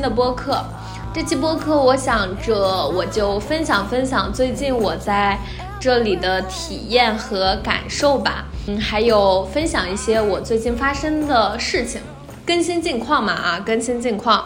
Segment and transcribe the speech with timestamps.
[0.00, 0.64] 新的播客。
[1.12, 5.38] 这期播客我想着我就分享分享最近我在
[5.78, 12.00] 这里的体验和感受吧，嗯，还有分享一些我最近发生的事情，
[12.46, 14.42] 更新近况嘛啊，更新近况。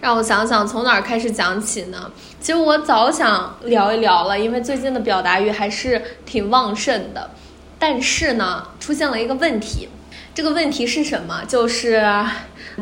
[0.00, 2.08] 让我想想从哪儿开始讲起呢？
[2.40, 7.28] 其实我早想聊一聊了，因为最近的表达欲还是挺旺盛的。
[7.76, 9.88] 但是呢，出现了一个问题，
[10.32, 11.42] 这个问题是什么？
[11.48, 12.00] 就是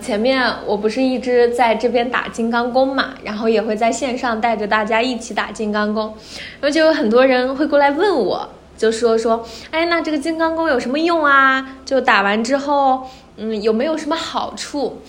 [0.00, 6.14] 前面我不是一直在这边打金刚功嘛，然后也会在线上带着大家一起打金刚功，
[6.60, 11.76] 然后就有很多人会过来问我，就说说，哎，那这个金刚功有什么用啊？
[11.84, 13.02] 就打完之后，
[13.36, 15.00] 嗯，有没有什么好处？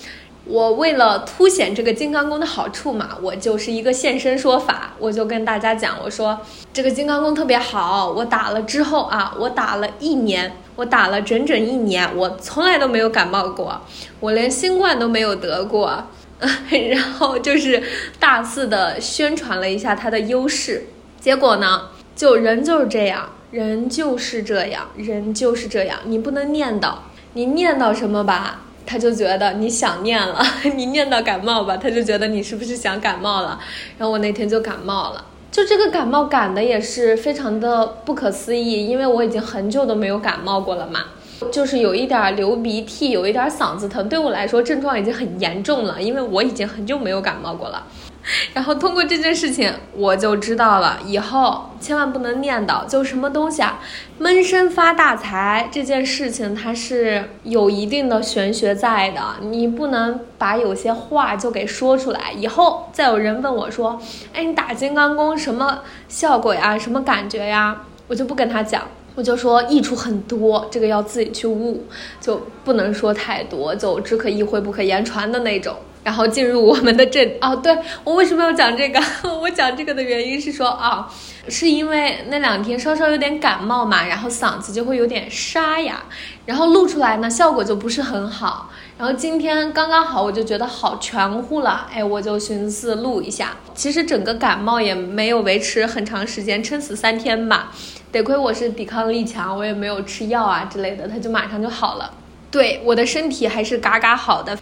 [0.45, 6.39] 我为了凸显这个金刚功的好处嘛，我就是一个现身说法，我就跟大家讲，我说
[6.73, 13.81] 这个金刚功特别好，我打了之后啊，我打了一年，我打了整整一年，我从来都没有感冒过，
[14.19, 16.07] 我连新冠都没有得过，
[16.89, 17.83] 然后就是
[18.19, 20.87] 大肆的宣传了一下它的优势，
[21.19, 26.95] 结果呢，就人就是这样，人就是这样，人就是这样，你不能念叨，
[27.33, 28.61] 你念叨什么吧？
[28.91, 33.57] 他就觉得你想念了， 你念到感冒吧，他就觉得你是不是想感冒了？
[33.97, 41.05] 然后我那天就感冒了，就这个感冒感的也是非常的不可思议，因为我已经很久都没有感冒过了嘛，
[41.49, 47.87] 就是有一点流鼻涕，有一点嗓子疼，对我来说症状已经很严重了，因为我已经很久没有感冒过了。
[48.53, 53.79] 然后通过这件事情，我就知道了，以后千万不能念叨，就什么东西啊，
[54.19, 62.31] 闷声发大财这件事情，它是有一定的玄学在的，你不能把有些话就给说出来。
[62.31, 63.99] 以后再有人问我说，
[64.33, 68.83] 哎，你打金刚功什么效果呀，什么感觉呀，我就不跟他讲。
[69.15, 71.85] 我就说益处很多，这个要自己去悟，
[72.19, 75.75] 就不能说太多，就只可意会不可言传的那种。
[76.03, 78.99] 然后进入我们的正哦，对我为什么要讲这个？
[79.39, 81.07] 我讲这个的原因是说啊、
[81.47, 86.01] 是因为那两天稍稍有点感冒嘛，然后嗓子就会有点沙哑，
[86.47, 88.71] 然后录出来呢效果就不是很好。
[88.97, 93.55] 然后今天刚刚好，我就觉得好全乎了，哎，我就寻思录一下。
[93.75, 97.71] 其实整个感冒也没有维持很长时间，撑死三天吧。
[98.11, 102.13] 得亏我是抵抗力强，我也没有吃药啊之类的，它就马上就好了。
[102.51, 104.57] 对我的身体还是嘎嘎好的。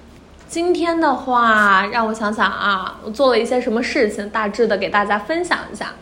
[0.48, 5.94] 今天的话，让我想想啊，我做了一些什么事情，大致的给大家分享一下。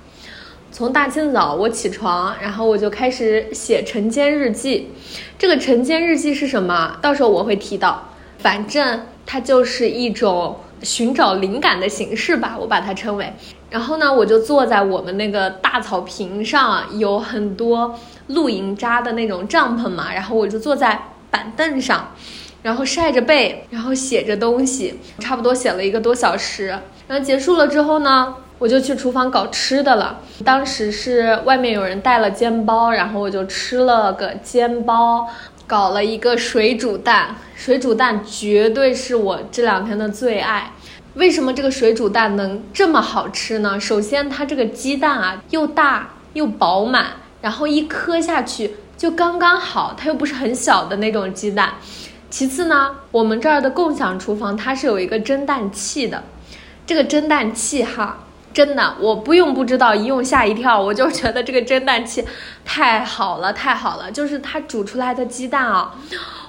[0.72, 4.91] 从大清早我起床，然后我就开始写晨间日记。
[5.40, 6.97] 这个晨间日记是什么？
[7.02, 8.09] 到时候我会提到。
[8.40, 13.34] 反正它就是一种寻找灵感的形式吧，我把它称为。
[13.70, 21.00] 然后呢，我就坐在我们那个大草坪上，有很多露营扎的那种帐篷嘛，然后我就坐在
[21.30, 22.12] 板凳上。
[22.64, 26.68] 然后晒着背，然后写着东西，差不多写了一个多小时。
[27.08, 30.19] 然后结束了之后呢，我就去厨房搞吃的了。
[30.44, 35.30] 当时是外面有人带了煎包，然后我就吃了个煎包，
[35.66, 37.36] 搞了一个水煮蛋。
[37.56, 40.72] 水煮蛋绝对是我这两天的最爱。
[41.18, 43.80] 为什么这个水煮蛋能这么好吃呢？
[43.80, 47.08] 首先，它这个鸡蛋啊，又大又饱满，
[47.42, 51.74] 然后一颗下去就刚刚好，它又不是很小的那种鸡蛋。
[52.30, 56.24] 其次呢，我们这儿的共享厨房它是有一个蒸蛋器的，
[56.86, 58.20] 这个蒸蛋器哈，
[58.54, 60.80] 真的我不用不知道，一用吓一跳。
[60.80, 62.24] 我就觉得这个蒸蛋器
[62.63, 65.96] 太好了，太好了，就是它煮出来的鸡蛋啊，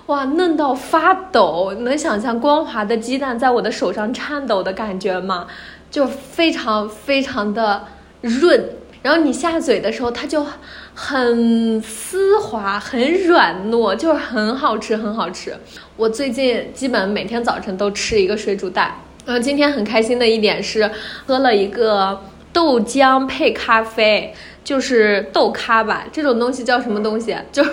[0.09, 5.47] 哇，嫩到发抖，能想象光滑的鸡蛋在我的手上颤抖的感觉吗？
[5.91, 7.85] 就非常非常的
[8.23, 8.71] 润。
[9.03, 10.47] 然后你下嘴的时候，它就
[10.95, 15.55] 很丝滑、很软糯，就是很好吃，很好吃。
[15.99, 18.95] 我最近基本每天早晨都吃一个水煮蛋。
[19.27, 20.91] 然后今天很开心的一点是，
[21.27, 22.19] 喝了一个
[22.51, 24.35] 豆浆配咖啡，
[24.69, 27.35] 就是豆咖吧，这种东西叫什么东西？
[27.51, 27.71] 就是，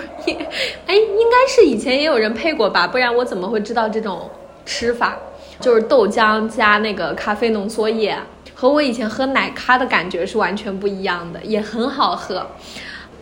[0.86, 4.30] 哎，应该是以前也有人配过吧，不然我怎么会知道这种
[4.64, 5.14] 吃法？
[5.60, 8.16] 就是豆浆加那个咖啡浓缩液。
[8.54, 12.46] 和我以前喝奶咖的感觉是完全不一样的，也很好喝。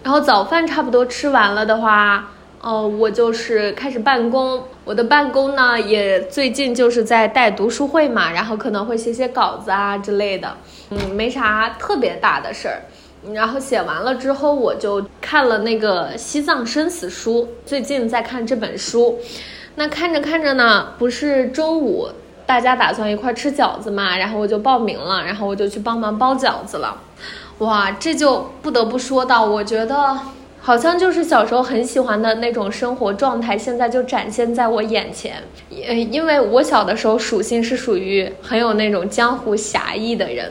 [0.04, 2.30] 然后早饭差不多吃完了的话，
[2.60, 4.62] 哦，我就是开始办公。
[4.84, 10.56] 我的办公呢，也最近就是在带读书会嘛，然后可能会写写稿子啊之类的，
[10.90, 12.80] 嗯，没啥特别大的事儿。
[13.32, 19.18] 然后写完了之后，我就看了那个《西藏生死书》，最近在看这本书。
[19.76, 22.08] 那看着看着呢，不是中午
[22.46, 27.00] 大家打算一块吃饺子嘛，然后我就报名了，然后我就去帮忙包饺子了。
[27.58, 30.18] 哇，这就不得不说到，我觉得。
[30.60, 35.34] 好像就是小时候很喜欢的那种生活状态，现在就展现在我眼前。
[35.86, 40.50] 呃，因为我小的时候属性是属于很有那种江湖侠义的人。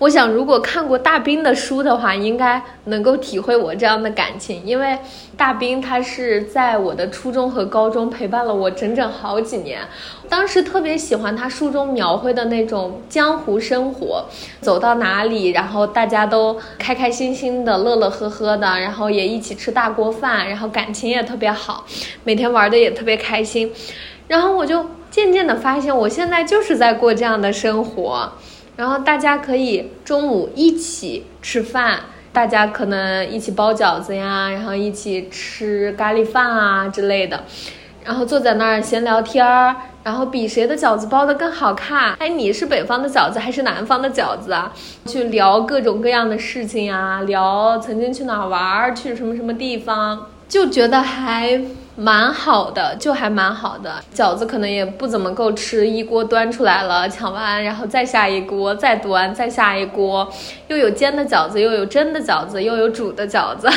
[0.00, 4.64] 我想，如果看过大兵的书的话，应该能够体会我这样的感情。
[4.64, 4.98] 因为
[5.36, 9.80] 大兵他是在我的初中和高中陪伴了我整整好几年，
[10.26, 14.24] 当时特别喜欢他书中描绘的那种江湖生活，
[14.62, 21.84] 走到哪里，然后大家都开开心心的、乐乐呵呵的，然后也一起吃大锅饭，然后感情也特别好，
[22.24, 23.70] 每天玩的也特别开心。
[24.28, 28.32] 然后我就渐渐的发现，我现在就是在过这样的生活。
[28.80, 32.00] 然后大家可以中午一起吃饭，
[32.32, 37.44] 大家可能一起包饺子呀，然后一起吃咖喱饭啊之类的，
[38.02, 42.14] 然后坐在那儿闲聊天儿，然后比谁的饺子包的更好看。
[42.14, 44.72] 哎，你是北方的饺子还是南方的饺子啊？
[45.04, 50.26] 去聊各种各样的事情啊，聊曾经去哪儿玩，去什么什么地方。
[50.48, 51.60] 就觉得还
[52.00, 54.02] 蛮好的，就还蛮好的。
[54.14, 60.26] 饺子可能也不怎么够吃，一锅端出来了，抢完然后再下一锅，再端，再下一锅，
[60.68, 63.68] 又有煎的饺子，又有蒸的饺子，又有煮的饺子，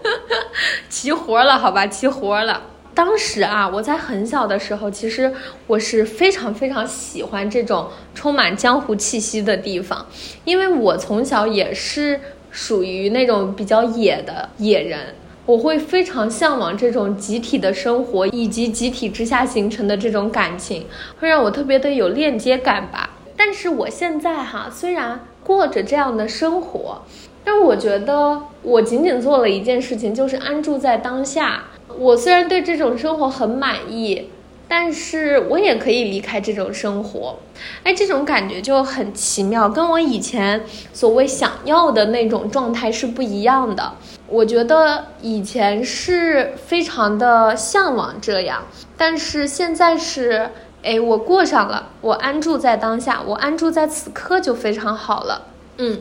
[0.88, 2.62] 齐活了，好吧，齐活了。
[2.94, 5.30] 当时啊，我在很小的时候，其实
[5.66, 10.06] 我是非常非常喜欢这种充满江湖气息的地方，
[10.46, 12.18] 因为我从小也是
[12.50, 15.16] 属于那种比较野的野人。
[15.44, 20.86] 我会非常向往这种集体的生活，以及集体之下形成的这种感情，
[21.18, 23.10] 会让我特别的有链接感吧。
[23.36, 27.02] 但是我现在哈，虽然过着这样的生活，
[27.44, 31.64] 但我觉得我仅仅做了一件事情，就是安住在当下。
[31.98, 34.28] 我虽然对这种生活很满意。
[34.74, 37.38] 但是我也可以离开这种生活，
[37.84, 40.64] 哎，这种感觉就很奇妙，跟我以前
[40.94, 43.92] 所谓想要的那种状态是不一样的。
[44.28, 48.62] 我觉得以前是非常的向往这样，
[48.96, 50.48] 但是现在是，
[50.82, 56.00] 哎，我过上了，我安住在当下，我安住在此刻就非常好了，嗯。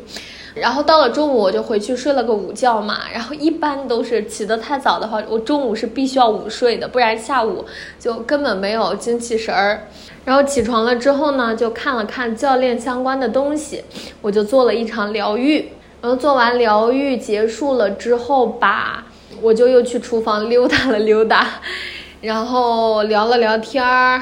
[0.53, 2.99] 然后到了中午，我就回去睡了个午觉嘛。
[3.13, 7.65] 然后一般都是起得太早的话，我中午是必须要午睡的，不然下午
[7.99, 9.87] 就根本没有精气神儿。
[10.25, 13.83] 然后起床了之后呢，就看了看教练相关的东西，
[14.21, 15.71] 我就做了一场疗愈。
[16.01, 19.05] 然后做完疗愈结束了之后吧，
[19.41, 21.47] 我就又去厨房溜达了溜达，
[22.21, 24.21] 然后聊了聊天儿，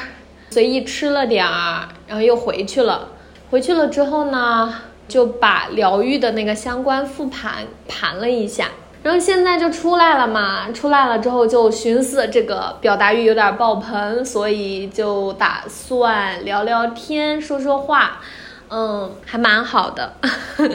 [0.49, 3.07] 随意吃了点儿，然后又回去了。
[3.49, 4.73] 回去了之后呢？
[5.09, 8.69] 就把疗愈的那个相关复盘盘了一下，
[9.03, 10.71] 然后现在就出来了嘛。
[10.71, 18.21] 出来了之后就寻思这个表达欲有点爆棚，所以就打算聊聊天，说说话，
[18.69, 20.13] 嗯，还蛮好的，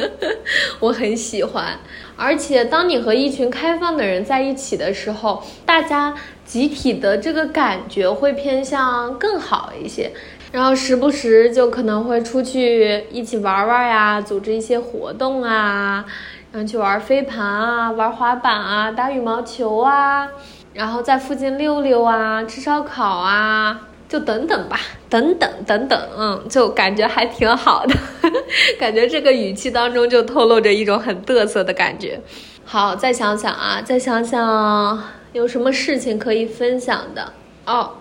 [0.81, 1.79] 我很喜欢。
[2.17, 6.15] 而且当你和一群开放的人在一起的时候，大家
[6.45, 10.13] 集体的这个感觉会偏向更好一些。
[10.55, 16.05] 然后时不时就可能会出去一起玩玩呀，组织一些活动啊，
[16.53, 20.29] 然后去玩飞盘啊，玩滑板啊，打羽毛球啊，
[20.73, 24.79] 然后在附近溜溜啊，吃烧烤啊，就等等吧，
[25.11, 27.97] 等等等等，嗯，就感觉还挺好的，
[28.79, 32.21] 感觉这个语气当中就透露着一种很嘚瑟的感觉。
[32.65, 37.33] 好，再想想啊，再想想有什么事情可以分享的
[37.67, 37.95] 哦。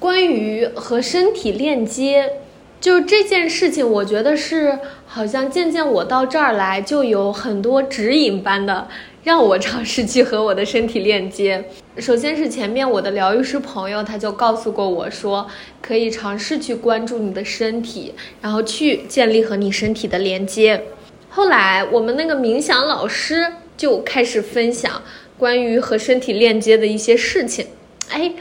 [0.00, 2.32] 关于和身体链接，
[2.80, 8.88] 就这件事情，我觉得是好像渐渐我到这儿来，就有很多指引般的
[9.22, 11.62] 让我尝试去和我的身体链接。
[11.98, 15.46] 首先是前面我的疗愈师朋友，他就告诉过我说，
[15.82, 20.82] 可以尝试去关注你的身体，然后去建立和你身体的连接。
[21.28, 25.02] 后来我们那个冥想老师就开始分享
[25.36, 27.66] 关于和身体链接的一些事情，
[28.08, 28.32] 哎。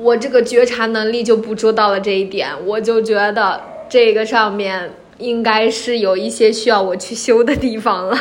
[0.00, 8.16] 我这个觉察能力就捕捉到了这一点，我就觉得这个上面应该是有一些需要我去修的地方了。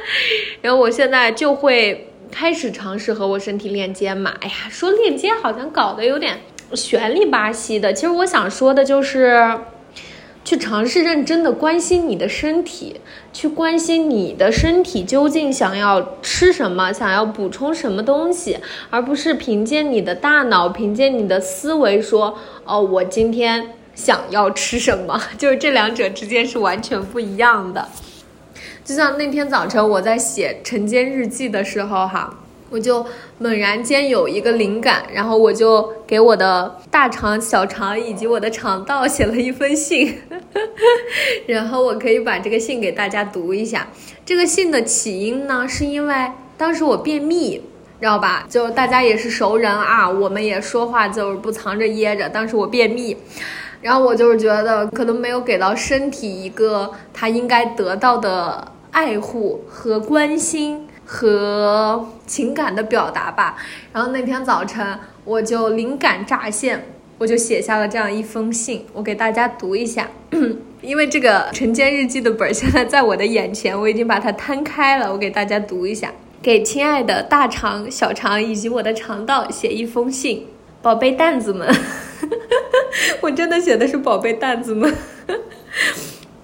[0.60, 4.34] 然后我现在就会开始尝试和我身体链接嘛。
[4.40, 6.40] 哎呀，说链接好像搞得有点
[6.74, 7.92] 玄里巴西的。
[7.92, 9.58] 其实我想说的就是，
[10.44, 13.00] 去尝试认真的关心你的身体，
[13.32, 18.58] 去关心你的身体究竟想要吃什么，想要补充什么东西，
[18.90, 27.88] 而不是凭借你的大脑，凭借你的思维说，哦，我今天想要吃什么，就是这两者之间是完全不一样的。
[28.84, 32.38] 就像那天早晨我在写晨间日记的时候，哈。
[32.74, 33.06] 我就
[33.38, 40.18] 猛然间有一个灵感，然后我就给我的大肠、小肠以及我的肠道写了一封信，
[41.46, 43.86] 然后我可以把这个信给大家读一下。
[44.26, 47.62] 这个信的起因呢，是因为当时我便秘，
[48.00, 48.44] 知道吧？
[48.50, 52.28] 就大家也是熟人啊，我们也说话就是不藏着掖着。
[52.28, 53.16] 当时我便秘，
[53.82, 60.83] 然后我就是觉得可能没有给到身体一个他应该得到的爱护和关心。
[61.04, 63.56] 和情感的表达吧。
[63.92, 66.86] 然后那天早晨我就灵感乍现，
[67.18, 70.08] 我就写下了这样一封信，我给大家读一下。
[70.82, 76.12] 因为这个晨间日记的本现在在我的眼前，我已经把它摊开了，我给大家读一下。
[76.42, 80.46] 给亲爱的大肠、小肠以及我的肠道写一封信，
[80.82, 81.74] 宝贝蛋子们，
[83.22, 84.94] 我真的写的是宝贝蛋子们。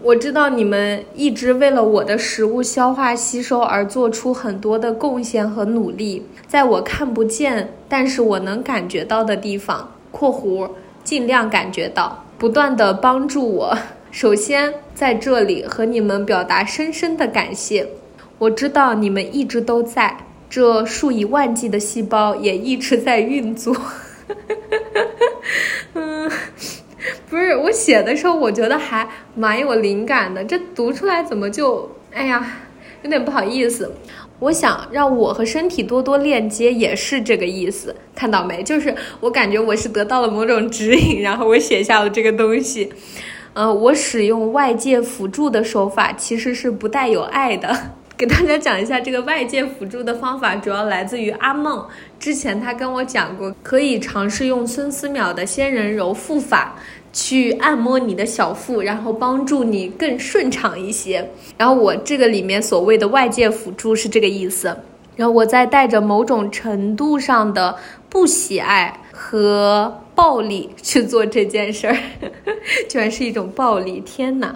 [0.03, 10.69] 我知道你们一直为了我的食物消化吸收而做出很多的贡献和努力，在我看不见但是我能感觉到的地方（括弧
[11.05, 13.77] 尽量感觉到），不断的帮助我。
[14.11, 17.87] 首先在这里和你们表达深深的感谢。
[18.39, 20.17] 我知道你们一直都在，
[20.49, 23.77] 这数以万计的细胞也一直在运作。
[25.93, 26.31] 嗯。
[27.29, 30.45] 不是我写的时候，我觉得还蛮有灵感的。
[30.45, 32.59] 这读出来怎么就哎呀，
[33.03, 33.95] 有点不好意思。
[34.39, 37.95] 我想让我和身体多多链接，也是这个意思。
[38.15, 38.63] 看到没？
[38.63, 42.93] 就是我感觉我是得到了某种指引，然后我写下了这个东西。
[43.53, 47.97] 嗯，我使用外界辅助的手法其实是不带有爱的。
[48.21, 51.83] 给大家讲一下这个外界辅助的方法，主要来自于阿梦。
[52.19, 56.77] 之前他跟我讲过，可以尝试用孙思邈的仙人揉腹法。
[57.13, 61.27] 去按摩你的小腹，然后帮助你更顺畅一些。
[61.57, 64.77] 然后我这个里面所谓的外界辅助是这个意思。
[65.17, 67.75] 然后我再带着某种程度上的
[68.11, 71.97] 不喜爱和暴力去做这件事儿，
[72.87, 74.01] 居然是一种暴力！
[74.07, 74.55] 天哪，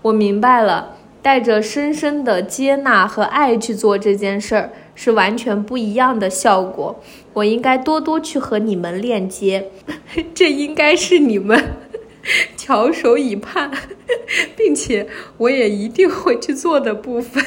[0.00, 7.00] 我明白了，带着深深的接纳和爱去做这件事儿是完全不一样的效果。
[7.32, 9.70] 我应该多多去和你们链接，
[10.34, 11.76] 这应该是你们。
[12.56, 13.70] 翘首以盼，
[14.56, 17.44] 并且我也一定会去做的部分。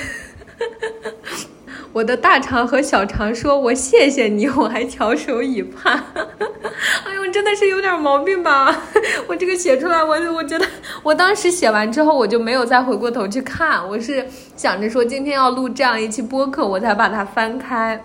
[1.96, 5.94] 我的大肠和小肠说：“我谢谢你，我还翘首以盼。
[7.08, 8.84] ”哎呦，真的是有点毛病吧？
[9.28, 10.68] 我这个写出来，我我觉得
[11.04, 13.88] 我当时写完之后，我就没有再回过头去看。
[13.88, 18.04] 我是想着说今天要录这样一期播客，我才把它翻开。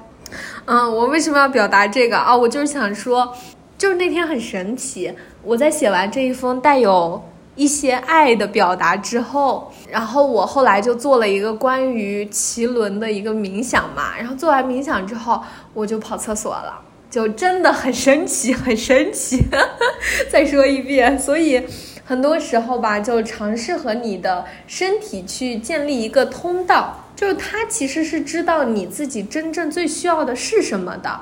[0.67, 2.37] 嗯，我为什么要表达这个啊？
[2.37, 3.35] 我就是想说。
[3.77, 5.11] 就是那天很神奇，
[5.43, 7.25] 我在写完这一封带有
[7.61, 15.43] 一些爱的表达之后，然后我后来就做了一个关于奇轮的一个冥想嘛，然后做完冥想之后，
[15.75, 19.45] 我就跑厕所了，就真的很神奇， 很神奇。
[20.33, 21.63] 再说一遍，所以
[22.03, 31.21] 很多时候吧，就尝试和你的身体去建立一个通道，就是它其实是知道你自己真正最需要的是什么的。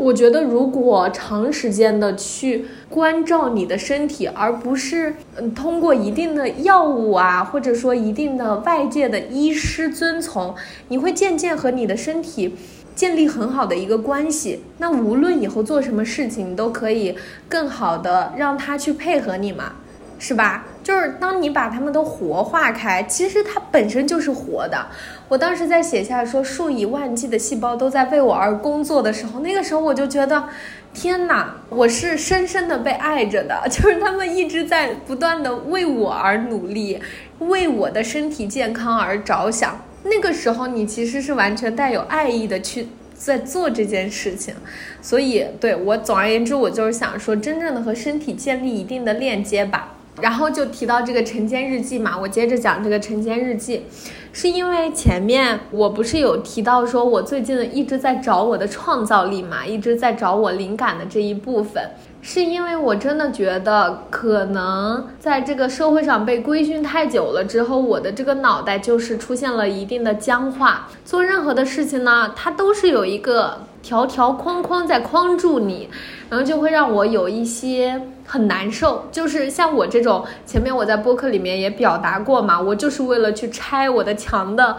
[0.00, 10.54] 我觉得，如果长时间的去关照你的身体，而不是嗯通过一定的药物啊，或者说一定的外界的医师遵从，
[10.88, 12.56] 你会渐渐和你的身体
[12.94, 14.62] 建立很好的一个关系。
[14.78, 17.14] 那无论以后做什么事情，都可以
[17.46, 19.74] 更好的让他去配合你嘛，
[20.20, 20.66] 是吧？
[20.84, 24.86] 就是当你把它们都活化开，其实它本身就是活的。
[25.28, 30.44] 我当时在写下说数以万计的细胞都在为我而工作的时候，那个时候我就觉得，
[30.92, 37.00] 天哪，我是深深的被爱着的， 就是他们一直在不断的为我而努力，
[37.38, 39.80] 为我的身体健康而着想。
[40.04, 44.54] 那个时候你其实是完全带有爱意的去在做这件事情，
[45.00, 49.94] 所以对我总而言之，我就是想说，真正的和身体建立一定的链接吧。
[50.20, 53.84] 然后就提到这个晨间日记嘛，我接着讲这个晨间日记。
[54.32, 61.82] 是因为前面我不是有提到说，我最近一直在找我的创造力嘛，一直在找我灵感的这一部分。
[62.22, 70.88] 是因为我真的觉得，可能在这个社会上被规训太久了之后，我的这个脑袋就是出现了一定的僵化。
[71.04, 75.88] 做任何的事情呢，它都是有一个条条框框在框住你，
[76.28, 79.06] 然后就会让我有一些很难受。
[79.10, 84.76] 就是像我这种，前面我在播客里面也表达过嘛，我就是为了去拆我的墙的。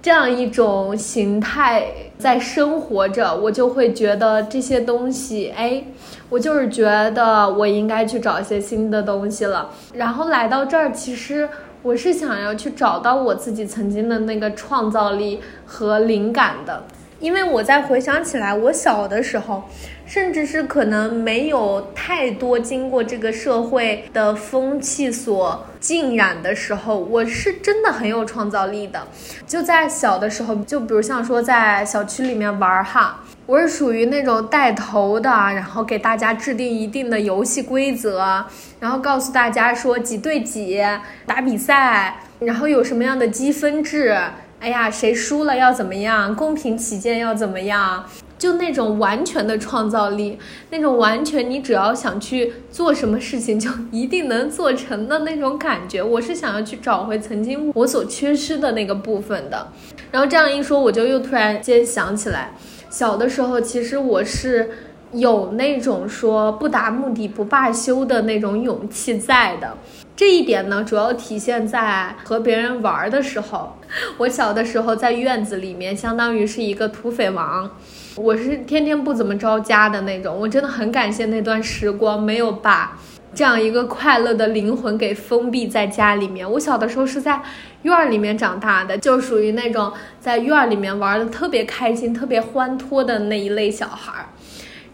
[0.00, 1.84] 这样一种形态
[2.18, 5.84] 在生活着，我就会觉得这些东西，哎，
[6.28, 9.70] 我就是觉得我应该去找一些新的东西了。
[9.94, 11.48] 然后来到这儿，其实
[11.82, 16.84] 我是想要去找到我自己曾经的那个创造力和灵感的。
[17.20, 19.64] 因为我在回想起来，我小的时候，
[20.08, 29.06] 甚至是可能没有太多经过这个社会的风气所浸染的时候，我是真的很有创造力的。
[29.46, 38.42] 就在小的时候，就比如像说在小区里面玩儿哈，我是属于那种带头的，然后给大家制定一定的游戏规则，
[38.80, 40.82] 然后告诉大家说几对几
[41.26, 44.18] 打比赛，然后有什么样的积分制。
[44.60, 46.34] 哎呀，谁输了要怎么样？
[46.34, 48.04] 公平起见要怎么样？
[48.38, 50.38] 就那种完全的创造力，
[50.70, 59.68] 那种完全你只要想去做什么事情就一定能做成的那种感觉，我是想要去找回曾经我所缺失的那个部分的。
[60.12, 62.52] 然后这样一说，我就又突然间想起来，
[62.88, 64.70] 小的时候其实我是
[65.12, 69.76] 有那种说不达目的不罢休的那种勇气在的。
[70.14, 73.76] 这一点呢，主要体现在和别人玩的时候。
[74.18, 77.70] 我小的时候在院子里面，相当于是一个土匪王，
[78.18, 80.36] 我是天天不怎么着家的那种。
[80.36, 82.98] 我真的很感谢那段时光，没有把
[83.32, 86.50] 这样一个快乐的灵魂给封闭在家里面。
[86.50, 87.40] 我小的时候是在
[87.82, 94.26] 院儿里面长大的，就属于那种在院儿里面玩的特别开心、特别欢脱的那一类小孩儿。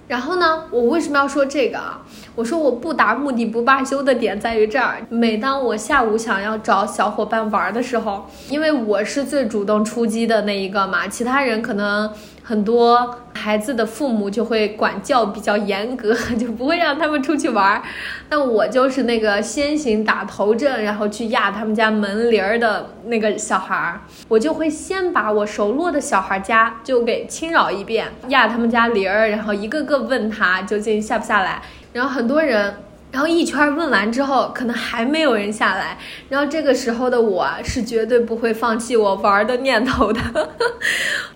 [0.07, 2.03] 然后呢，我为什么要说这个啊？
[2.35, 4.99] 我说我不达目的不罢休的点在于这儿。
[5.09, 12.13] 每当我下午想要找小伙伴玩的时候，因为我是最主动出击的那一个嘛，其他人可能。
[12.47, 17.83] 很多孩子的父母就会管教比较严格， 就不会让他们出去玩儿。
[18.29, 24.01] 那我就是那个先行打头阵，然后去压他们家门铃儿的那个小孩儿。
[24.29, 31.63] 我就会先把我熟络的小孩家就给侵扰一遍，压他们家铃儿，然后一个个问他究竟下不下来。
[31.95, 32.75] 然后很多人。
[33.13, 35.97] 然后一圈问完之后，可能还没有人下来。
[36.29, 40.21] 然后这个时候的我是绝对不会放弃我玩的念头的，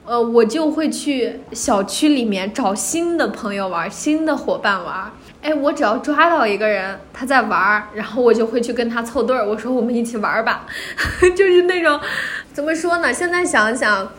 [0.08, 5.12] 呃，我就会去小区里面找新的朋友玩，新的伙伴玩。
[5.42, 10.64] 哎，我只要抓到一个人他在玩，然后我就会去跟他凑对儿，我说我们一起玩吧，
[11.36, 12.00] 就是那种，
[12.54, 13.12] 怎么说呢？
[13.12, 14.10] 现在想想。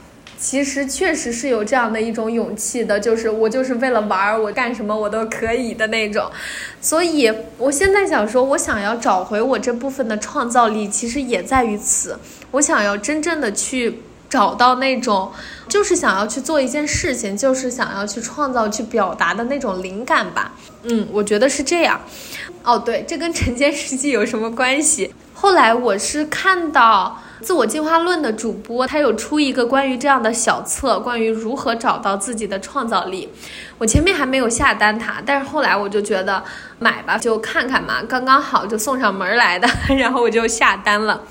[0.41, 6.31] 其实确实是有这样的一种勇气的，就是我就是为了玩儿，我干什么我都可以的那种。
[6.79, 12.17] 所以我现在想说，我想要找回我这部分的创造力，其实也在于此。
[12.51, 13.99] 我想要真正的去
[14.29, 15.31] 找到那种，
[15.67, 20.53] 就是想要去做一件事情，就是想要去创造、去表达的那种灵感吧。
[20.83, 21.99] 嗯，我觉得是这样。
[22.63, 25.13] 哦，对，这跟晨间实际有什么关系？
[25.33, 27.21] 后来我是看到。
[27.41, 33.29] 自我进化论的主播，他有出一个关于这样的小册，关于如何找到自己的创造力。
[33.77, 36.43] 我前面还没有下单它，但是后来我就觉得
[36.79, 41.23] 买吧，就看看嘛，刚刚好就送上门来的， 然后我就下单了。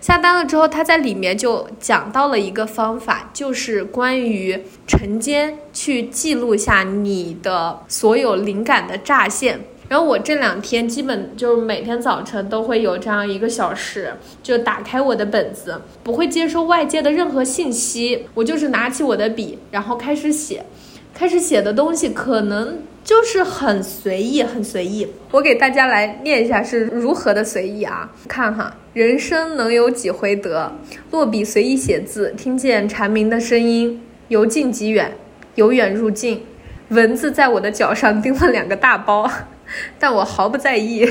[0.00, 9.64] 下单了之后，他在里面就讲到了一个方法，就是关于晨间去记录下你的所有灵感的乍现。
[9.88, 20.64] 然后我这两天基本就是每天早晨都会有这样一个小时，就打开我的本子，不会接收外界的任何信息，我就是拿起我的笔，然后开始写，
[21.14, 25.06] 开始写的东西可能就是很随意，很随意。
[25.30, 28.10] 我给大家来念一下是如何的随意啊？
[28.26, 30.72] 看哈，人生能有几回得？
[31.12, 35.12] 落笔随意写字，听见蝉鸣的声音，由近及远，
[35.54, 36.42] 由远入近，
[36.88, 39.30] 蚊子在我的脚上叮了两个大包。
[39.98, 41.08] 但我毫不在意，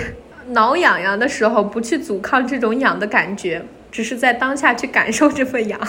[0.50, 5.80] 挠痒痒的时候不去阻抗这种痒的感觉，只是在当下去感受这份痒。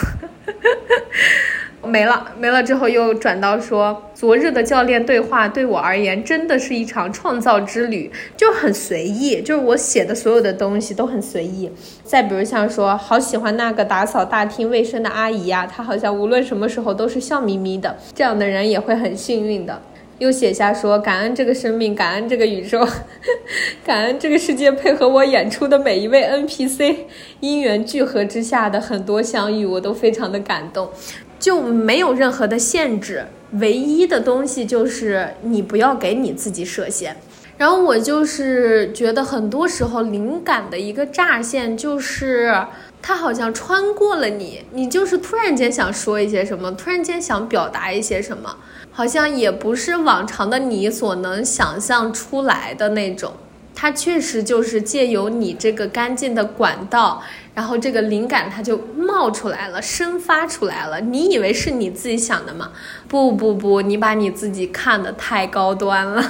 [1.82, 11.70] 没了，没了之后又转到说，昨日的教练对话对我而言真的是一场创造之旅，就很随意，就是我写的所有的东西都很随意。
[12.02, 19.80] 再比如像说，好喜欢那个打扫大厅卫生的阿姨呀，她好像无论什么时候都是笑眯眯的，这样的人也会很幸运的。
[20.18, 22.86] 又写下说：“感恩这个生命，感恩这个宇宙，
[23.84, 26.96] 感恩这个世界配合我演出的每一位 NPC，
[27.40, 30.90] 因缘聚合之下的很多相遇，我都非常的感动。
[31.38, 37.14] 就没有任何的限制，唯一的东西就是你不要给你自己设限。
[37.58, 42.54] 然后我就是觉得很多时候灵感的一个乍现就是
[43.00, 48.56] 它好像穿过了你，你就是突然间想说一些什么，突然间想表达一些什么，
[48.96, 53.34] 好像也不是往常的你所能想象出来的那种。
[53.74, 57.22] 它确实就是借由你这个干净的管道，
[57.54, 60.98] 然后这个灵感它就冒出来了，生发出来了。
[60.98, 62.72] 你以为是你自己想的吗？
[63.06, 66.24] 不不不，你把你自己看得太高端了。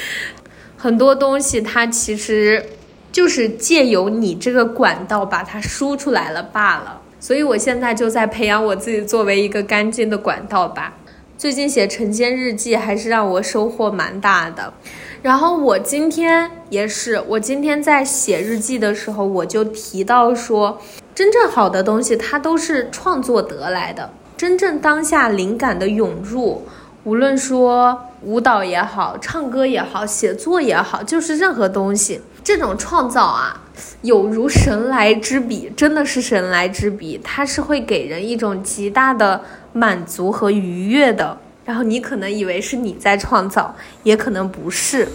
[0.78, 2.64] 很多东西它其实
[3.12, 7.02] 就是借由你这个管道把它输出来了罢了。
[7.20, 10.94] 所以我现在就在培养我自己作为一个干净的管道吧。
[11.40, 14.74] 最近写晨间日记还是让我收获蛮大的。
[15.22, 20.78] 然后我今天也是，我今天在写日记的时候，我就提到说，
[21.14, 26.66] 真正好的东西它都是创作得来的，真正当下灵感的涌入，
[27.04, 33.62] 无论说舞蹈也好，唱歌也好，写作也好，就是任何东西，这种创造啊，
[34.02, 39.40] 有如神来之笔，真的是神来之笔，它是会给人一种极大的
[39.72, 41.36] 满足和愉悦的。
[41.64, 45.06] 然后你可能以为是你在创造，也可能不是。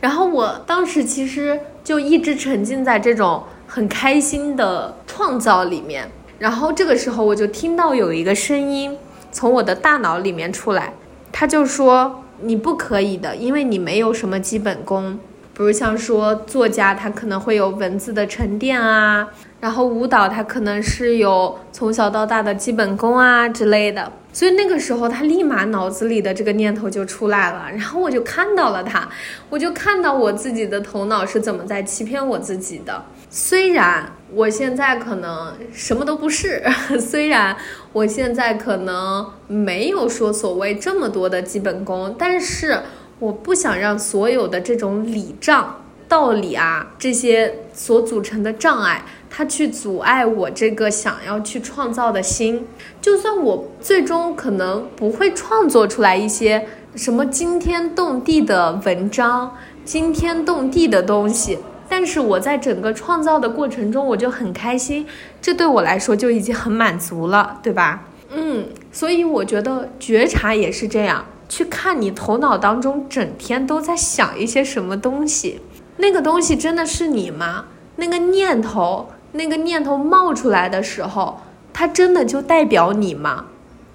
[0.00, 6.08] 然后我当时其实就一直沉浸在这种很开心的创造里面。
[6.38, 8.96] 然后这个时候我就听到有一个声音
[9.32, 10.92] 从我的大脑里面出来，
[11.32, 15.18] 他就说你不可以的，因为你没有什么基本功。
[15.56, 19.28] 比如像说作家，他可能会有文字的沉淀啊，
[19.60, 24.12] 然后舞蹈他可能是有从小到大的基本功啊之类的。
[24.32, 29.08] 所以那个时候，他立马脑子里的这个念头就出来了，然后我就看到了他，
[29.48, 33.00] 我就看到我自己的头脑是怎么在欺骗我自己的。
[33.30, 36.64] 虽然我现在可能什么都不是，
[36.98, 37.56] 虽然
[37.92, 42.80] 我现在可能没有说所谓这么多的基本功，但是
[43.18, 45.80] 我不想让所有的这种礼障。
[46.06, 52.66] 道理啊，这些所组成的障碍，它去阻碍我这个想要去创造的心。
[53.00, 65.06] 就算我最终可能不会创作出来一些什么惊天动地的文章、惊天动地的东西，但是我在整个创造的过程中，我就很开心，
[65.40, 68.04] 这对我来说就已经很满足了，对吧？
[68.30, 71.24] 嗯，所以我觉得觉察也是这样，
[71.54, 75.60] 去看你头脑当中整天都在想一些什么东西。
[75.98, 77.66] 那个东西真的是你吗？
[77.94, 81.40] 那个念头，那个念头冒出来的时候，
[81.72, 83.44] 它真的就代表你吗？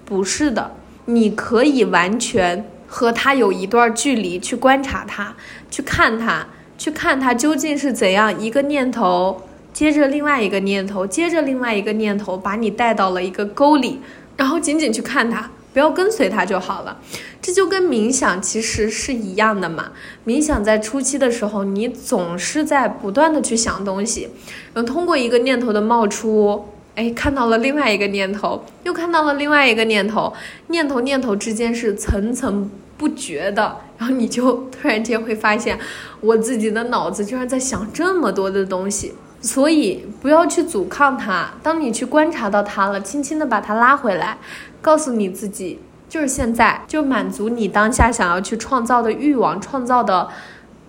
[0.06, 0.72] 不是的，
[1.04, 5.36] 你可以完全和它有一段距离去观察它，
[5.70, 9.42] 去看它，去看它究竟是怎样一个念头
[9.74, 14.00] 接着另外一个念头，接着另外一个念头，把你带到了一个沟里，
[14.38, 15.52] 然后仅仅去看它。
[15.80, 17.00] 不要跟随它就好了，
[17.42, 19.94] 这就跟冥想其实是一样的嘛。
[20.26, 24.28] 冥想在初期的时候，你总是在不断的去想东西，
[24.74, 26.66] 然后通过一个念头的冒出，
[26.96, 30.34] 哎，看到了另外一个念头，又看到了另外一个念头，
[30.68, 35.80] 念头念头之间是层层不绝的，然后你就突然间会发现，
[36.20, 39.14] 我自己的脑子居然在想这么多的东西。
[39.42, 44.38] 所以不要去阻抗它，当你去观察到它了，轻轻的把它拉回来，
[44.82, 50.28] 告诉你自己，就是现在，就满足你当下想要去创造的欲望，创造的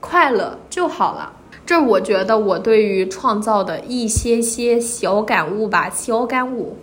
[0.01, 1.33] 快乐就好了。
[1.65, 6.77] 这我觉得我对于创造的一些些小感悟吧，小感悟。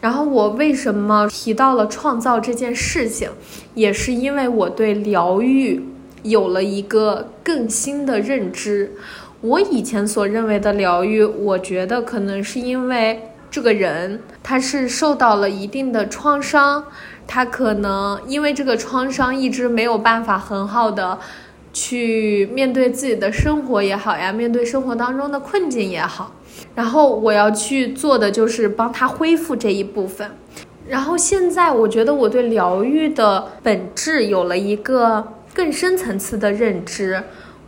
[0.00, 3.30] 然后我为什么提到了创造这件事情，
[3.74, 5.82] 也是因为我对疗愈
[6.22, 8.92] 有了一个更新的认知。
[9.44, 16.82] 我以前所认为的疗愈，我觉得可能是因为这个人他是受到了一定的创伤，
[17.26, 21.18] 他可能因为这个创伤一直没有办法很好的
[21.74, 26.32] 去面对自己的生活也好呀，面对生活当中的困境也好，
[26.74, 30.30] 然后我要去做的就是帮他恢复这一部分。
[30.88, 37.22] 然后现在我觉得我对疗愈的本质有了一个更深层次的认知。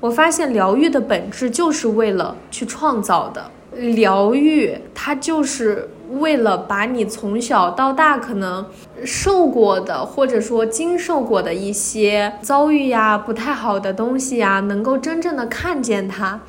[0.06, 3.50] 我发现疗愈的本质就是为了去创造的，
[3.96, 5.90] 疗愈它就是
[6.20, 8.64] 为了把你从小到大可能
[9.04, 16.40] 受过的，或者说经受过的一些遭遇呀、不太好的东西呀，能够真正的看见它，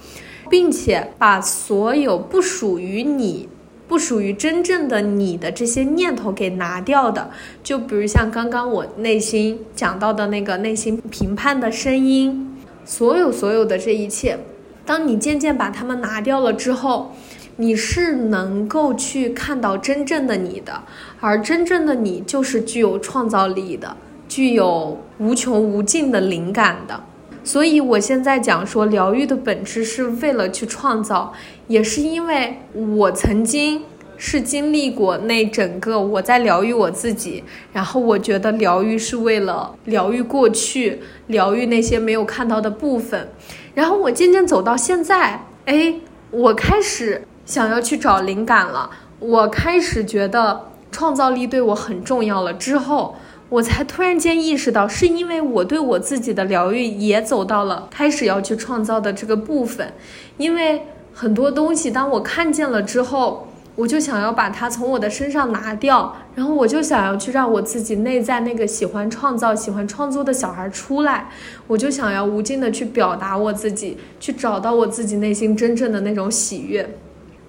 [0.51, 3.49] 并且把所有不属于你、
[3.87, 7.31] 不属于真正的你的这些念头给拿掉的。
[7.63, 12.46] 就比如像刚刚我内心讲到的那个内心评判的声音。
[12.87, 14.39] 所有所有的这一切，
[14.85, 17.11] 当你渐渐把它们拿掉了之后，
[17.57, 20.83] 你是能够去看到真正的你的，
[21.19, 23.97] 而真正的你就是具有创造力的，
[24.29, 27.03] 具有无穷无尽的灵感的。
[27.43, 31.33] 所以我现在讲说，疗愈的本质是为了去创造，
[31.67, 33.83] 也是因为我曾经
[34.17, 43.29] 是经历过那整个我在疗愈我自己，然后我觉得疗愈是为了疗愈过去，疗愈那些没有看到的部分，
[43.73, 45.95] 然后我渐渐走到现在，哎，
[46.31, 53.15] 我开始想要去找灵感了，我开始觉得创造力对我很重要了之后。
[53.49, 59.93] 我才突然间意识到，是因为我对我自己的疗愈也走到了开始要去创造的这个部分，
[60.35, 60.81] 因为
[61.13, 63.46] 很多东西当我看见了之后，
[63.77, 71.29] 我就想要把它从我的身上拿掉，然后我就想要去让我自己内在那个喜欢创造、喜欢创作的小孩出来，
[71.67, 76.89] 我就想要无尽的去表达我自己，去找到我自己内心真正的那种喜悦，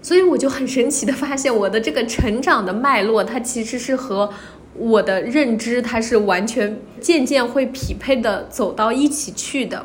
[0.02, 4.30] 所以我就很神奇的发现，我的这个成长的脉络，它其实是和。
[4.74, 9.84] 我的认知，它是完全渐渐会匹配的走到一起去的，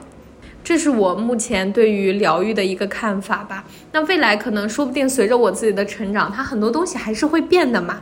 [0.63, 3.65] 这是我目前对于疗愈的一个看法吧。
[3.91, 8.01] 那未来可能说不定随着我自己的成长，它很多东西还是会变的嘛，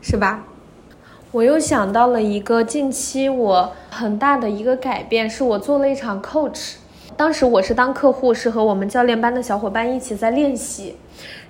[0.00, 0.44] 是吧？
[1.32, 6.76] 我又想到了一个近期我很大的一个改变，是我做了一场 coach，
[7.16, 10.96] 当时我是当客户，是和我们教练班的小伙伴一起在练习。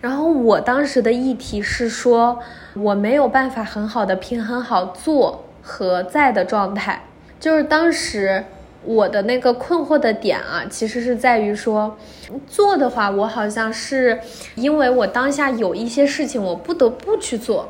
[0.00, 2.40] 然后我当时的议题是说，
[2.74, 7.04] 我没有办法很好的平衡好做和在的状态。
[7.38, 8.44] 就是当时
[8.88, 11.96] 我的那个困惑的点啊，其实是在于说，
[12.46, 14.18] 做的话，我好像是
[14.54, 17.68] 因为我当下有一些事情我不得不去做，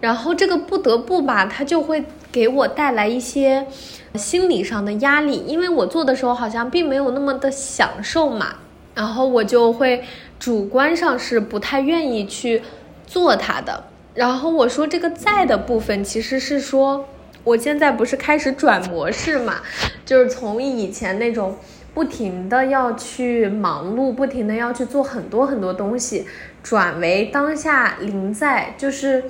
[0.00, 3.66] 然后这个不得不吧，它就会给我带来一些
[4.14, 8.54] 心理上的压力，因为我做的时候好像并没有那么的享受嘛，
[8.94, 10.04] 然后我就会。
[10.42, 12.64] 主观上是不太愿意去
[13.06, 13.84] 做它的。
[14.14, 17.06] 然后我说这个在的部分，其实是说
[17.44, 19.62] 我现在不是开始转模式嘛，
[20.04, 21.56] 就是从以前那种
[21.92, 26.26] 不停的要去忙碌，不停的要去做很多很多东西，
[26.62, 29.24] 转为当下临在，就是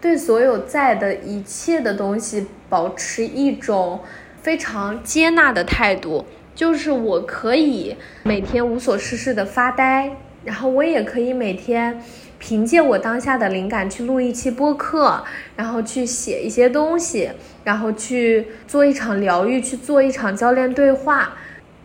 [0.00, 4.00] 对所有在的一切的东西保持一种
[4.40, 10.16] 非常接纳的态度，就是我可以每天无所事事的发呆。
[10.44, 12.02] 然后我也可以每天
[12.44, 15.22] 凭借我当下的灵感去录一期播客，
[15.54, 17.30] 然后去写一些东西，
[17.62, 21.34] 然后去做一场疗愈，去做一场教练对话。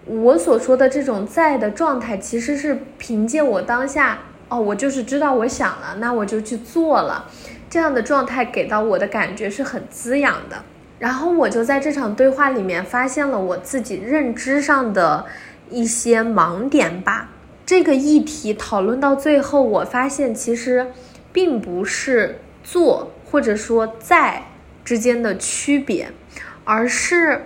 [0.06, 4.18] 我所说的这种在的状态，其实是凭借我当下
[4.50, 7.30] 哦，我就是知道我想了，那我就去做了，
[7.70, 10.64] 这样的状态给到我的感觉是很滋养的。
[10.98, 15.24] 然后我就在这场对话里面发现了我自己认知上的
[15.70, 17.30] 一些盲点吧。
[17.68, 20.88] 这个议题讨论到最后，我发现其实
[21.34, 24.46] 并不是做或者说在
[24.86, 26.14] 之间的区别，
[26.64, 27.44] 而是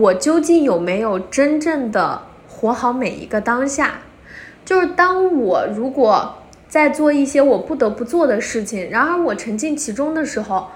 [0.00, 4.02] 我究竟有没有真正的活好每一个当下。
[4.64, 6.36] 就是当我如果
[6.68, 10.68] 在做一些我不得不做的事情，然而我沉浸其中的时候，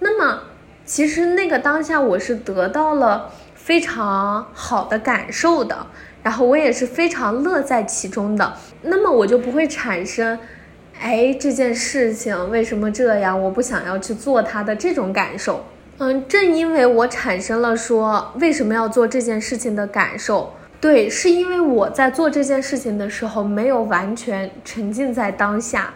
[0.00, 0.42] 那么
[0.84, 5.86] 其实那个当下我是得到了非常好的感受的。
[6.26, 10.36] 然后我也是非常乐在其中的，那么我就不会产生，
[11.00, 13.40] 哎，这件事情为什么这样？
[13.40, 15.64] 我不想要去做它的这种感受。
[15.98, 25.94] 嗯，正因为我产生了说为什么要做这件事情的感受，对，是因为我在做这件事情的时候没有完全沉浸在当下。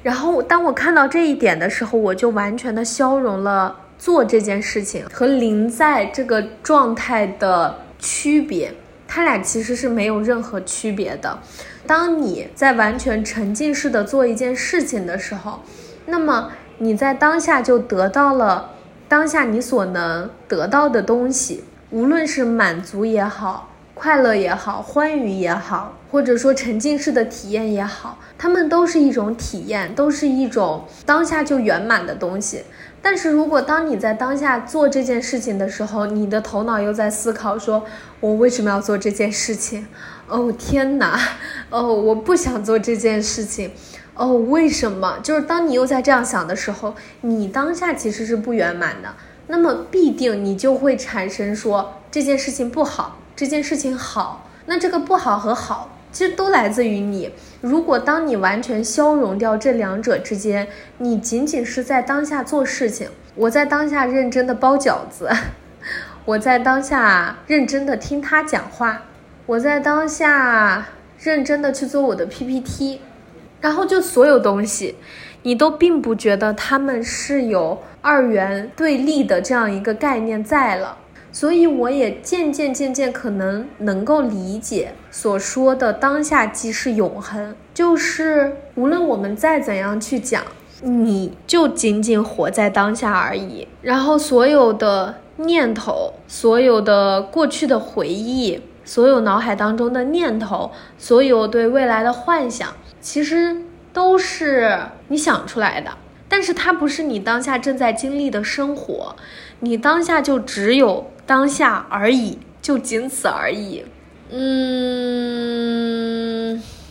[0.00, 8.72] 然后当我看到这一点的时候，我就完全的消融了做这件事情和临在这个状态的区别。
[9.16, 11.38] 它俩其实是没有任何区别的。
[11.86, 15.60] 当你在完全沉浸式的做一件事情的时候，
[16.04, 18.72] 那么你在当下就得到了
[19.08, 32.64] 当下你所能得到的东西，无论是满足也好，快乐也好，欢愉也好，或者说沉浸式的体验也好，它们都是一种体验，都是一种当下就圆满的东西。
[33.08, 37.84] 但是如果当你在当下做这件事情的时候，你的头脑又在思考说，
[38.18, 39.86] 我为什么要做这件事情？
[40.26, 41.16] 哦天哪，
[41.70, 43.70] 哦我不想做这件事情，
[44.14, 45.20] 哦为什么？
[45.22, 49.14] 就是当你又在这样想的时候，你当下其实是不圆满的，
[49.46, 55.95] 那么必定你就会产生说这件事情不好，这件事情好，那这个不好和好。
[56.16, 57.30] 其实都来自于你。
[57.60, 63.10] 如果当你完全消融掉这两者之间，你仅仅是在当下做事情。
[63.34, 65.28] 我在当下认真的包饺子，
[66.24, 69.02] 我在当下认真的听他讲话，
[69.44, 70.86] 我在当下
[71.18, 73.02] 认真的去做我的 PPT，
[73.60, 74.94] 然后就所有东西，
[75.42, 80.96] 你都并不觉得他们是有二元对立的这样一个概念在了。
[81.38, 90.42] 所以我也渐渐渐渐可能能够理解所说的当下即是永恒，就是无论我们再怎样去讲，
[90.80, 93.68] 你就仅仅活在当下而已。
[93.82, 102.66] 然后所有的念头，所有的过去的回忆，所有脑海当中的念头，所有对未来的幻想，
[103.02, 103.54] 其实
[103.92, 105.90] 都是你想出来的。
[106.36, 109.16] 但是它不是你当下正在经历的生活，
[109.60, 111.10] 你当下就只有。
[111.24, 113.86] 当下而已，就仅此而已。
[114.30, 114.42] 嗯，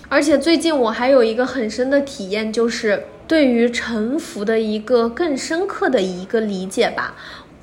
[0.09, 7.13] 而且最近我还有一个很深的体验，就是对于臣服的一个更深刻的一个理解吧。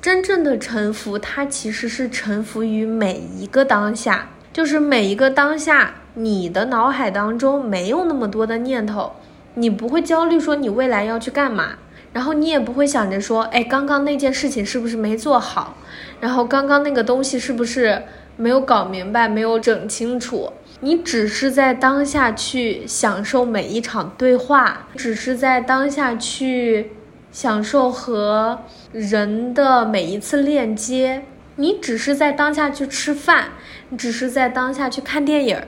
[0.01, 9.11] 真正的臣服，它其实是臣服于每一个当下，就是每一个当下，你的脑海当中没有那么多的念头，
[9.55, 11.73] 你不会焦虑说你未来要去干嘛。
[12.11, 15.75] 然后你也不会想着说，哎，刚刚那件事情是不是没做好？
[16.19, 18.03] 然后刚刚那个东西是不是
[18.37, 20.53] 没有搞明白、没有整清楚？
[20.81, 26.91] 你只是在当下去享受每一场对话，只是在当下去
[27.31, 28.59] 享受和
[28.91, 31.23] 人的每一次链接。
[31.55, 33.53] 你只是在当下去吃饭，
[33.89, 35.59] 你只是在当下去看电影，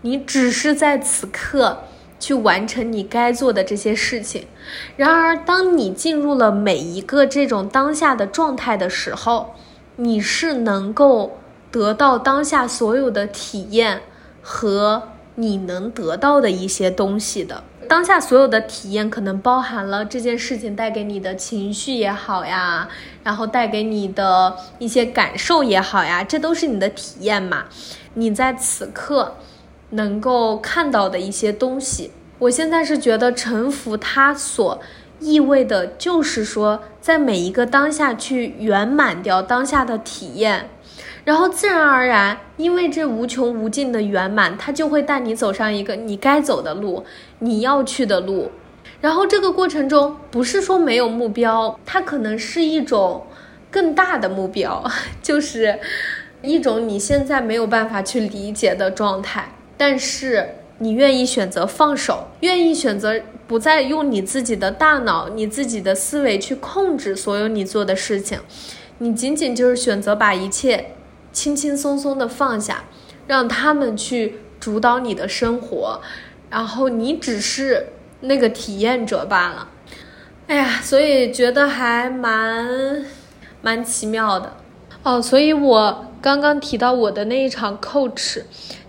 [0.00, 1.84] 你只是在此刻。
[2.22, 4.46] 去完成你该做的这些事情。
[4.96, 9.56] 然而，当你进入了每一个这种当下的状态的时候，
[9.96, 11.40] 你是能够
[11.72, 14.02] 得到当下所有的体验
[14.40, 15.02] 和
[15.34, 17.64] 你能得到的一些东西的。
[17.88, 22.88] 当下所有的体验可能包含了这件事情带给你的情绪也好呀，
[23.24, 27.64] 然后带给你的一些感受也好呀，这都是你的体验嘛。
[28.14, 29.34] 你在此刻。
[29.92, 34.80] 能够看到的一些东西，我现在是觉得臣服它所
[35.20, 40.70] 意味的，就是说在每一个当下去圆满掉当下的体验，
[41.24, 47.04] 然后自然而然，因为这无穷无尽的圆满，它就会带你走上一个你该走的路，
[47.38, 48.50] 你要去的路。
[49.00, 53.26] 然后这个过程中，不是说没有目标，它可能是一种
[53.70, 54.82] 更大的目标，
[55.22, 55.78] 就是
[56.40, 59.48] 一种你现在没有办法去理解的状态。
[59.76, 68.40] 但是你愿意选择放手，愿意选择不再用你自己的大脑、你自己的思维去控制所有你做的事情，
[68.98, 70.94] 你仅仅就是选择把一切
[71.32, 72.84] 轻轻松松的放下，
[73.26, 76.00] 让他们去主导你的生活，
[76.50, 77.88] 然后你只是
[78.20, 79.68] 那个体验者罢了。
[80.48, 83.04] 哎呀，所以觉得还蛮
[83.60, 84.56] 蛮奇妙的
[85.04, 85.22] 哦。
[85.22, 88.42] 所以我刚刚提到我的那一场 coach。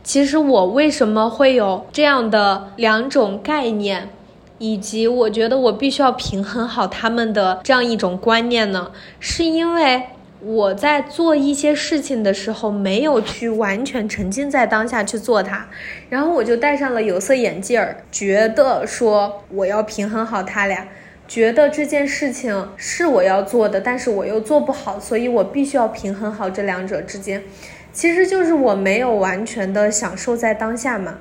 [0.04, 4.10] 其实我为什么会有这样的两种概念，
[4.58, 8.92] 以及我觉得我必须要平衡好他们的这样一种观念呢？
[9.22, 10.04] 是因为
[10.42, 15.68] 我在做一些事情的时候，没有去完全沉浸在当下去做它，
[16.10, 20.86] 然后我就戴上了有色眼镜儿，觉得说我要平衡好它俩，
[21.30, 27.44] 觉得这件事情是我要做的，但是我又做不好，所以我必须要平衡好这两者之间。
[27.93, 31.19] 其实就是我没有完全的享受在当下嘛，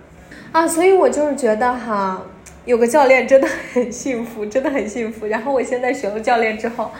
[0.50, 2.22] 啊，所以我就是觉得哈，
[2.64, 5.26] 有个教练真的很幸福，真的很幸福。
[5.26, 6.90] 然后我现在学了教练之后，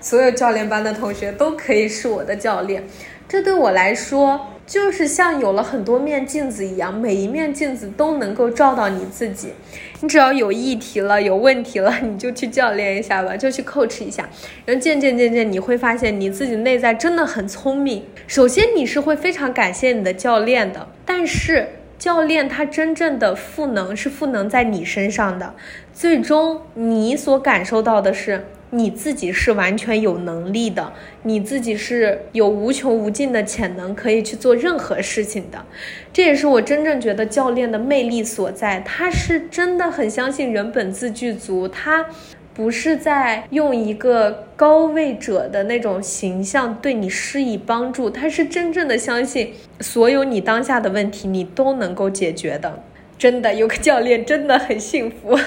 [0.00, 2.84] 所有教练班的同学都可以是我的教练，
[3.28, 4.52] 这对我来说。
[4.66, 9.52] 就是像有了很多面镜子一样，每一面镜子都能够照到你自己。
[10.00, 14.28] 你只要有议题了、有问题了， 你就去教练一下吧，就去 coach 一下。
[14.64, 18.04] 然后渐渐渐渐，你会发现你自己内在真的很聪明。
[18.26, 25.54] 首先，你是会非常感谢你的教练的，但是教练他真正的赋能是赋能在你身上的，
[25.94, 28.44] 最终你所感受到的是。
[28.76, 35.64] 你自己是完全有能力的，你自己是有无穷无尽的潜能，可以去做任何事情的。
[36.12, 38.80] 这也是我真正觉得教练的魅力所在。
[38.80, 42.06] 他是真的很相信人本自具足，他
[42.52, 52.82] 不是在用一个高位者的那种形象对你施以帮助，他是真正的相信所有你当下的问题你都能够解决的。
[53.18, 55.38] 真的有个教练真的很幸福，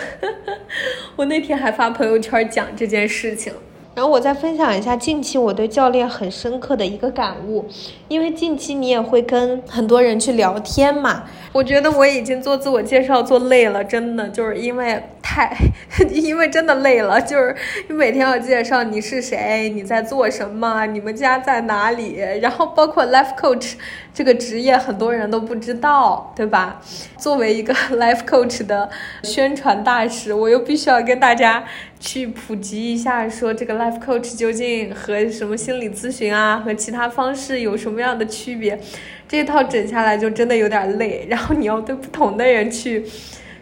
[1.16, 3.54] 我那天还发朋友圈讲这件事情，
[3.96, 7.66] 然后我再分享一下近期我对教练很深刻的一个感悟，
[8.08, 15.56] 因为近期你也会跟很多人去聊天嘛，我觉得我已经做自我介绍做累了，真的就是因为太，
[16.12, 17.56] 因为真的累了，就是
[17.88, 23.74] 你每天要介绍你是谁，你在做什么，你们家在哪里，然后包括 life coach
[24.14, 26.82] 这个职业，很多人都不知道，对吧？
[27.18, 28.90] 作为一个 life coach 的
[29.24, 31.64] 宣传大使，我又必须要跟大家
[32.00, 38.80] 去普及一下，说这个 life coach 究竟和什么心理咨询啊，和其他方式有什么样的区别？
[39.28, 43.06] 这套整下来就真的有点累，然后你要对不同的人去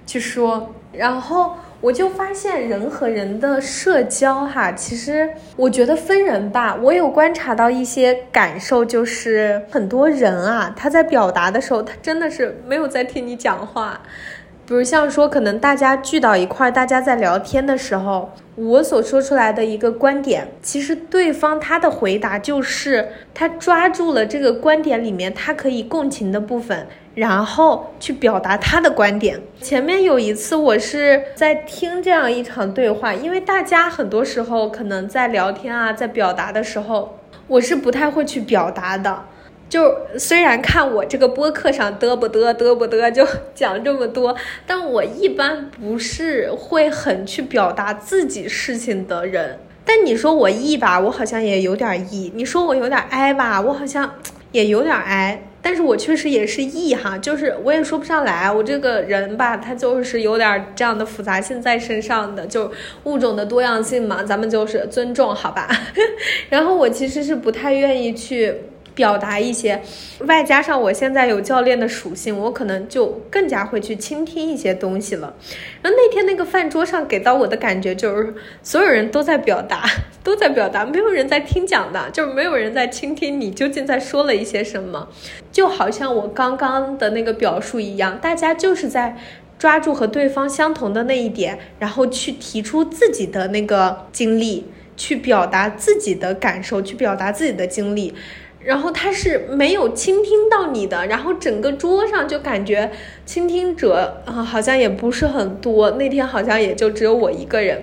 [0.06, 0.74] 去说。
[0.98, 6.76] 然后我就发现人和人的社交哈，其实我觉得分人吧。
[6.82, 14.02] 我有观察到一些感受，就是很多人啊，他在表达的时候，他真的是没有在听你讲话。
[14.68, 29.40] 比如像说，可能大家聚到一块儿，大家在聊天的时候，我所说出来的一个观点，其实对方他的回答就是他抓住了这个观点里面他可以共情的部分，然后去表达他的观点。
[29.62, 39.24] 前面有一次我是在听这样一场对话，因为大家很多时候可能在聊天啊，在表达的时候，我是不太会去表达的。
[39.70, 49.60] 就虽然看我这个播客上嘚不嘚嘚不嘚就讲这么多，但我一般不是会很去表达自己事情的人。
[49.84, 54.16] 但你说我 E 吧，我好像也有点 E；你说我有点 I 吧，我好像
[54.52, 55.44] 也有点 I。
[55.62, 62.72] 但是我确实也是 E 哈，就是我也说不上来，我这个人吧，他就是有点这样的复杂性在身上的，就
[63.04, 65.68] 物种的多样性嘛，咱们就是尊重好吧。
[66.50, 68.56] 然后我其实是不太愿意去。
[68.98, 69.80] 表达一些，
[70.22, 75.36] 外加上我现在有教练的属性，我可能就更加会去倾听一些东西了。
[75.84, 78.34] 然后那天那个饭桌上给到我的感觉就是，
[78.64, 79.86] 所有人都在表达，
[80.24, 85.08] 都在表达，没有人在听讲的，就是没有人在倾听你究竟在说了一些什么。
[85.52, 89.16] 就好像我刚刚的那个表述一样，大家就是在
[89.60, 98.16] 抓住和对方相同的那一点，然后去提出自己的那个经历，去表达自己的感受，去表达自己的经历。
[98.68, 102.92] 然后他是没有倾听到你的，然后整个桌上就感觉
[103.26, 107.82] 倾听者啊好像也不是很多，那天好像也就只有我一个人。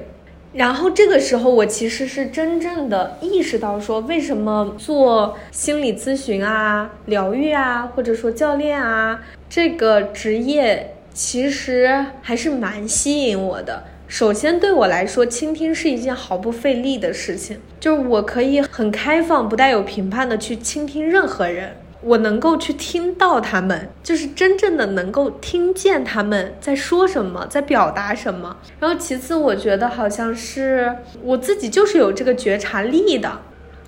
[0.52, 13.84] 然后这个时候我其实是真正的意识到说，为什么做心理咨询啊、疗愈啊，或者说教练啊这个职业，其实还是蛮吸引我的。
[14.06, 17.60] 首先，对我来说，倾听是一件毫不费力的事情。
[17.80, 28.56] 就是我可以很开放、不带有评判的去倾听任何人，我能够去听到他们，就是真正的能够听见他们在说什么，在表达什么。
[28.78, 33.40] 然后，其次，我觉得好像是我自己就是有这个觉察力的，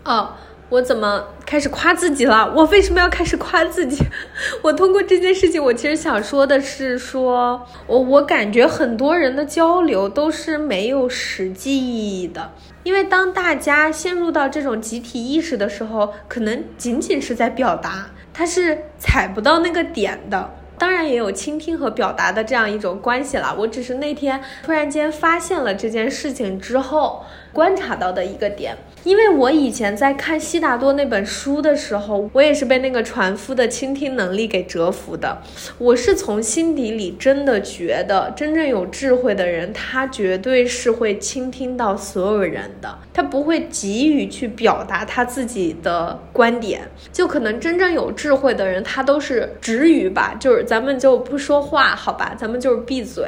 [0.05, 0.31] 哦。
[0.69, 2.53] 我怎么开始夸自己了？
[2.55, 4.05] 我为什么要开始夸自己？
[4.63, 12.51] 我通过这件事情，我其实想说的是，说我我感觉很多人的交流都是没有实际意义的，
[12.83, 20.51] 因为当大家陷入到这种集体意识的时候，可能仅仅是在表达，他是踩不到那个点的。
[20.79, 23.57] 当然也有倾听和表达的这样一种关系了。
[23.59, 27.25] 我只是那天突然间发现了这件事情之后。
[27.53, 35.41] 观察到的一个点，因为我以前在看悉达多那本书的时候，我也是被那个船夫的倾听能力给折服的。
[35.79, 46.81] 我是从心底里真的觉得，真正有智慧的人，他绝对是会倾听到所有人的，他不会急于去表达他自己的观点。
[47.13, 53.25] 就可能真正有智慧的人，他都是止语吧，就是咱们就不说话，好吧，咱们就是闭嘴。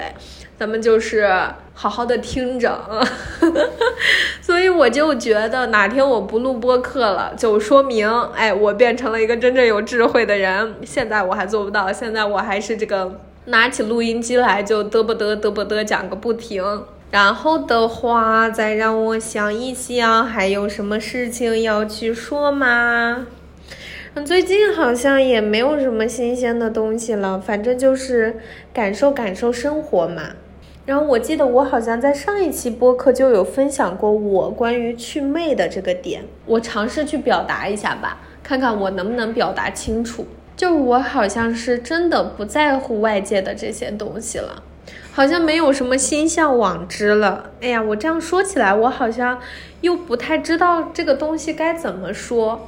[0.59, 1.31] 咱们就是
[1.73, 2.77] 好好的听着，
[4.43, 10.75] 所以我就觉得哪天我不录播课了，就说明哎，我变成了一个真正有智慧的人。
[10.85, 16.85] 现在我还做不到，现在我还是这个拿起录音机来就嘚啵嘚嘚啵嘚讲个不停。
[17.13, 23.29] 然后的话，再让我想一想，还有什么事情要去说吗？
[24.27, 28.41] 最近好像也没有什么新鲜的东西了，反正就是
[28.75, 30.33] 感受感受生活嘛。
[30.89, 40.27] 然后我记得我好像在上一期播客就有分享过我关于祛魅的这个点，我尝试去表达一下吧，看看我能不能表达清楚。
[40.57, 44.63] 就我好像是真的不在乎外界的这些东西了，
[45.13, 47.51] 好像没有什么心向往之了。
[47.61, 49.39] 哎呀，我这样说起来，我好像
[49.83, 52.67] 又不太知道这个东西该怎么说。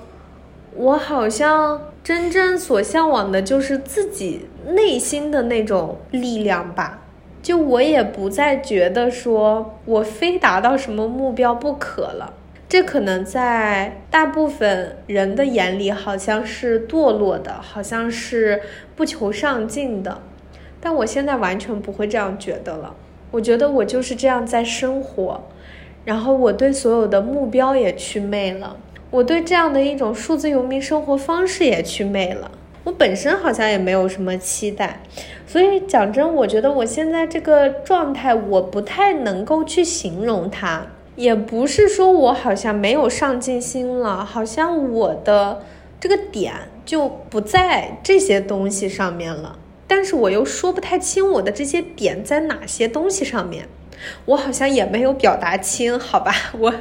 [0.75, 7.00] 我好像真正所向往的就是自己内心的那种力量吧。
[7.43, 12.35] 就我也不再觉得说我非达到什么目标不可了，
[12.69, 18.61] 这可能在大部分人的眼里好像是堕落的，好像是
[18.95, 20.21] 不求上进的，
[20.81, 22.95] 但我现在完全不会这样觉得了。
[23.31, 25.41] 我觉得我就是这样在生活，
[26.05, 28.77] 然后我对所有的目标也祛魅了，
[29.11, 32.51] 我对这样的一种数字游民生活方式也祛魅了。
[32.85, 35.01] 我本身好像也没有什么期待，
[35.47, 40.87] 所以讲真，我觉得我现在这个状态，我不太能够去形容它。
[41.17, 45.61] 也不是说我好像没有上进心了，好像我的
[46.01, 46.55] 这个点
[46.87, 49.59] 就不在这些东西上面了。
[49.87, 53.69] 但是我又说不太清我的这些点在哪些东西上面，
[54.25, 56.33] 我好像也没有表达清，好吧？
[56.59, 56.73] 我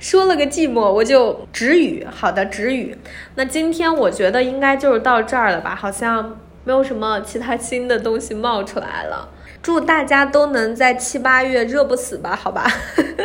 [0.00, 2.06] 说了个寂寞，我就止语。
[2.10, 2.96] 好的，止语。
[3.34, 5.74] 那今天我觉得应该就是到这儿了吧？
[5.74, 9.28] 好像没有什么其他新的东西冒出来了。
[9.60, 12.64] 祝大家都能在七八月热不死吧，好吧？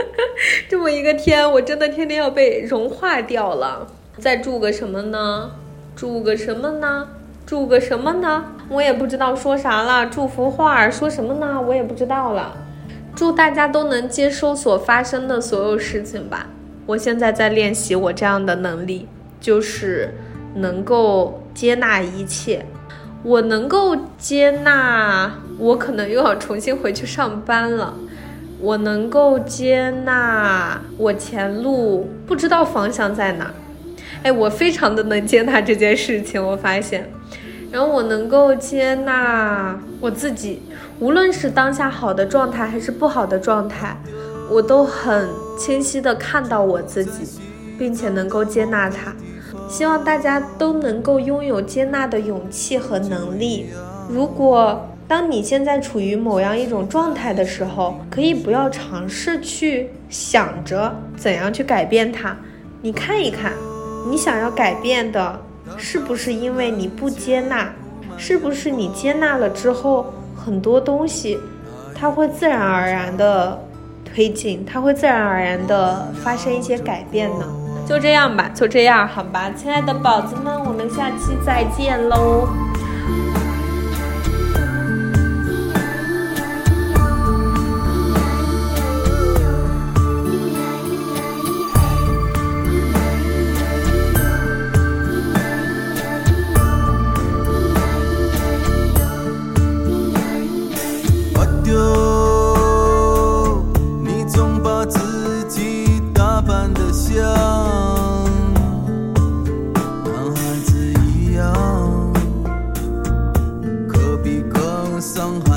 [0.67, 3.87] 这么一个天，我真的天天要被融化掉了。
[4.17, 5.51] 再祝个什么呢？
[5.95, 7.07] 祝个什么呢？
[7.45, 8.45] 祝个什么呢？
[8.69, 10.07] 我也不知道说啥了。
[10.07, 11.61] 祝福话说什么呢？
[11.61, 12.57] 我也不知道了。
[13.15, 16.47] 祝大家都能接收所发生的所有事情吧。
[16.85, 19.07] 我现在在练习我这样的能力，
[19.39, 20.13] 就是
[20.55, 22.65] 能够接纳一切。
[23.23, 27.93] 我能够接纳，我可能又要重新回去上班了。
[28.59, 33.53] 我能够接纳，我前路不知道方向在哪。
[34.23, 37.09] 哎，我非常的能接纳这件事情，我发现。
[37.71, 40.61] 然后我能够接纳我自己，
[41.03, 43.97] 无论是当下好的状态还是不好的状态，
[44.49, 45.27] 我都很
[45.59, 47.41] 清晰的看到我自己，
[47.77, 49.13] 并且能够接纳它。
[49.67, 53.65] 希望大家都能够拥有接纳的勇气和能力。
[54.09, 62.33] 如果当你现在处于某样一种状态的时候，可以不要尝试去想着怎样去改变它。
[62.81, 63.51] 你看一看，
[64.09, 65.37] 你想要改变的
[65.77, 67.73] 是不是因为你不接纳？
[68.15, 70.13] 是不是你接纳了之后，
[70.45, 71.39] 很多东西
[71.95, 73.59] 它会自然而然的
[74.03, 77.45] 推进，它会自然而然的发生一些改变呢？
[77.87, 82.47] 就这样吧，就这样，好吧，亲爱的宝子们，我们下期再见喽。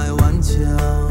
[0.06, 1.05] 的顽强